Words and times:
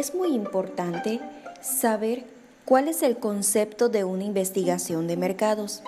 Es 0.00 0.14
muy 0.14 0.28
importante 0.28 1.20
saber 1.60 2.24
cuál 2.64 2.88
es 2.88 3.02
el 3.02 3.18
concepto 3.18 3.90
de 3.90 4.02
una 4.04 4.24
investigación 4.24 5.06
de 5.06 5.18
mercados, 5.18 5.82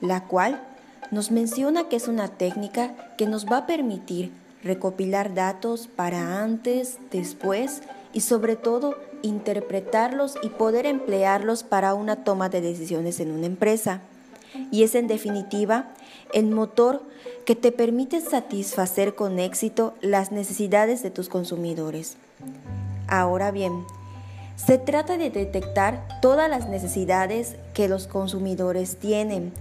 la 0.00 0.24
cual 0.24 0.66
nos 1.10 1.30
menciona 1.30 1.86
que 1.90 1.96
es 1.96 2.08
una 2.08 2.28
técnica 2.28 2.94
que 3.18 3.26
nos 3.26 3.44
va 3.44 3.58
a 3.58 3.66
permitir 3.66 4.32
recopilar 4.62 5.34
datos 5.34 5.86
para 5.86 6.42
antes, 6.42 6.96
después 7.10 7.82
y 8.14 8.20
sobre 8.22 8.56
todo 8.56 8.94
interpretarlos 9.20 10.36
y 10.42 10.48
poder 10.48 10.86
emplearlos 10.86 11.62
para 11.62 11.92
una 11.92 12.24
toma 12.24 12.48
de 12.48 12.62
decisiones 12.62 13.20
en 13.20 13.32
una 13.32 13.44
empresa. 13.44 14.00
Y 14.70 14.82
es 14.82 14.94
en 14.94 15.08
definitiva 15.08 15.90
el 16.32 16.46
motor 16.46 17.02
que 17.44 17.54
te 17.54 17.70
permite 17.70 18.22
satisfacer 18.22 19.14
con 19.14 19.38
éxito 19.38 19.92
las 20.00 20.32
necesidades 20.32 21.02
de 21.02 21.10
tus 21.10 21.28
consumidores. 21.28 22.16
Ahora 23.08 23.50
bien, 23.50 23.84
se 24.56 24.76
trata 24.76 25.16
de 25.16 25.30
detectar 25.30 26.06
todas 26.20 26.50
las 26.50 26.68
necesidades 26.68 27.56
que 27.74 27.88
los 27.88 28.06
consumidores 28.06 28.98
tienen. 28.98 29.52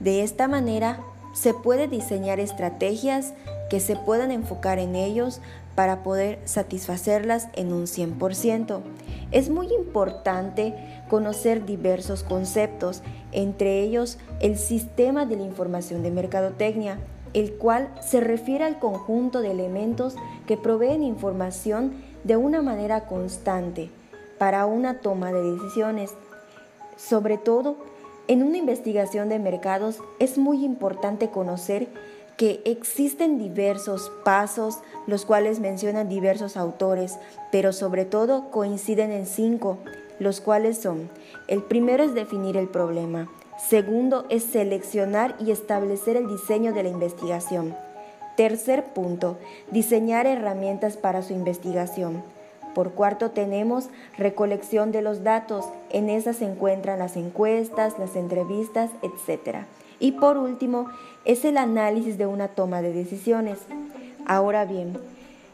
De 0.00 0.22
esta 0.22 0.48
manera, 0.48 1.00
se 1.32 1.54
puede 1.54 1.86
diseñar 1.86 2.40
estrategias 2.40 3.32
que 3.70 3.80
se 3.80 3.96
puedan 3.96 4.30
enfocar 4.30 4.78
en 4.78 4.96
ellos 4.96 5.40
para 5.74 6.02
poder 6.02 6.40
satisfacerlas 6.44 7.48
en 7.54 7.72
un 7.72 7.84
100%. 7.84 8.80
Es 9.30 9.50
muy 9.50 9.72
importante 9.72 10.74
conocer 11.08 11.66
diversos 11.66 12.22
conceptos, 12.22 13.02
entre 13.32 13.82
ellos 13.82 14.18
el 14.40 14.56
sistema 14.56 15.26
de 15.26 15.36
la 15.36 15.42
información 15.42 16.02
de 16.02 16.10
mercadotecnia, 16.10 16.98
el 17.36 17.52
cual 17.52 17.90
se 18.00 18.20
refiere 18.20 18.64
al 18.64 18.78
conjunto 18.78 19.42
de 19.42 19.50
elementos 19.50 20.16
que 20.46 20.56
proveen 20.56 21.02
información 21.02 21.92
de 22.24 22.38
una 22.38 22.62
manera 22.62 23.04
constante 23.04 23.90
para 24.38 24.64
una 24.64 25.00
toma 25.00 25.32
de 25.32 25.42
decisiones. 25.42 26.14
Sobre 26.96 27.36
todo, 27.36 27.76
en 28.26 28.42
una 28.42 28.56
investigación 28.56 29.28
de 29.28 29.38
mercados 29.38 29.98
es 30.18 30.38
muy 30.38 30.64
importante 30.64 31.28
conocer 31.28 31.88
que 32.36 32.60
existen 32.64 33.38
diversos 33.38 34.12
pasos, 34.24 34.78
los 35.06 35.24
cuales 35.24 35.60
mencionan 35.60 36.08
diversos 36.08 36.56
autores, 36.56 37.18
pero 37.50 37.72
sobre 37.72 38.04
todo 38.04 38.50
coinciden 38.50 39.12
en 39.12 39.26
cinco, 39.26 39.78
los 40.18 40.40
cuales 40.40 40.78
son, 40.78 41.10
el 41.48 41.62
primero 41.62 42.04
es 42.04 42.14
definir 42.14 42.56
el 42.56 42.68
problema, 42.68 43.30
segundo 43.68 44.26
es 44.28 44.44
seleccionar 44.44 45.36
y 45.38 45.50
establecer 45.50 46.16
el 46.16 46.28
diseño 46.28 46.72
de 46.72 46.82
la 46.82 46.88
investigación, 46.90 47.74
tercer 48.36 48.84
punto, 48.84 49.38
diseñar 49.70 50.26
herramientas 50.26 50.96
para 50.96 51.22
su 51.22 51.32
investigación, 51.32 52.22
por 52.76 52.92
cuarto 52.92 53.30
tenemos 53.30 53.88
recolección 54.18 54.92
de 54.92 55.00
los 55.00 55.24
datos. 55.24 55.64
En 55.88 56.10
esas 56.10 56.36
se 56.36 56.44
encuentran 56.44 56.98
las 56.98 57.16
encuestas, 57.16 57.98
las 57.98 58.16
entrevistas, 58.16 58.90
etc. 59.00 59.64
Y 60.00 60.12
por 60.12 60.36
último 60.36 60.88
es 61.24 61.44
el 61.44 61.56
análisis 61.56 62.18
de 62.18 62.26
una 62.26 62.48
toma 62.48 62.82
de 62.82 62.92
decisiones. 62.92 63.58
Ahora 64.26 64.64
bien, 64.64 64.98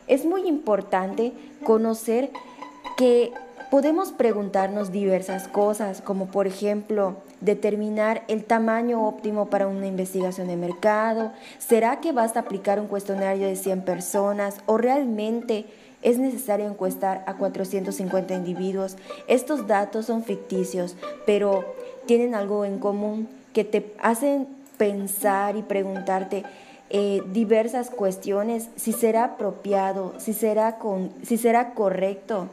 es 0.07 0.25
muy 0.25 0.47
importante 0.47 1.33
conocer 1.65 2.31
que 2.97 3.33
podemos 3.71 4.13
preguntarnos 4.13 4.93
diversas 4.93 5.49
cosas, 5.49 6.03
como 6.03 6.27
por 6.27 6.47
ejemplo, 6.47 7.17
determinar 7.41 8.23
el 8.29 8.45
tamaño 8.45 9.07
óptimo 9.07 9.47
para 9.47 9.67
una 9.67 9.87
investigación 9.87 10.49
de 10.49 10.57
mercado, 10.57 11.33
¿será 11.59 12.01
que 12.01 12.13
basta 12.13 12.41
aplicar 12.41 12.79
un 12.79 12.87
cuestionario 12.87 13.47
de 13.47 13.57
100 13.57 13.83
personas 13.85 14.59
o 14.67 14.77
realmente 14.77 15.67
es 16.03 16.19
necesario 16.19 16.67
encuestar 16.67 17.25
a 17.27 17.37
450 17.37 18.35
individuos. 18.35 18.97
Estos 19.29 19.67
datos 19.67 20.07
son 20.07 20.25
ficticios, 20.25 20.97
pero 21.27 21.65
tienen 22.07 22.35
algo 22.35 22.65
en 22.65 22.79
común 22.79 23.29
que 23.53 23.65
te 23.65 23.95
hacen 24.01 24.49
pensar 24.77 25.57
y 25.57 25.63
preguntarte 25.63 26.45
eh, 26.91 27.23
diversas 27.33 27.89
cuestiones, 27.89 28.69
si 28.77 28.93
será 28.93 29.25
apropiado, 29.25 30.15
si 30.19 30.35
será, 30.35 30.79
si 31.23 31.39
será 31.39 31.73
correcto 31.75 32.49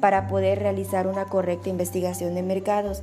para 0.00 0.28
poder 0.28 0.60
realizar 0.60 1.06
una 1.06 1.24
correcta 1.24 1.70
investigación 1.70 2.34
de 2.34 2.42
mercados. 2.42 3.02